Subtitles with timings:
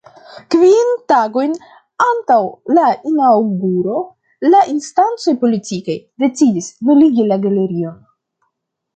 [0.53, 1.51] Kvin tagojn
[2.05, 2.37] antaŭ
[2.77, 3.99] la inaŭguro
[4.53, 8.01] la instancoj politikaj decidis nuligi la galerion.